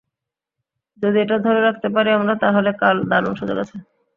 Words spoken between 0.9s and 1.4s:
যদি এটা